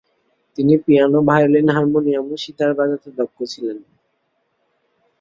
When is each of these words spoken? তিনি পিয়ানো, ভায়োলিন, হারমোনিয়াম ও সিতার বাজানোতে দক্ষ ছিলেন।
তিনি 0.57 0.73
পিয়ানো, 0.85 1.19
ভায়োলিন, 1.29 1.67
হারমোনিয়াম 1.75 2.25
ও 2.27 2.35
সিতার 2.43 2.71
বাজানোতে 2.77 3.09
দক্ষ 3.19 3.37
ছিলেন। 3.53 3.77